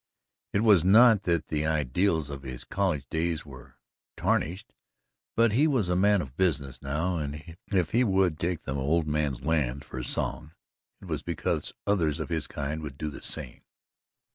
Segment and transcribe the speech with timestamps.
[0.51, 3.77] It was not that the ideals of his college days were
[4.17, 4.73] tarnished,
[5.35, 9.05] but he was a man of business now, and if he would take the old
[9.07, 10.53] man's land for a song
[11.01, 13.61] it was because others of his kind would do the same!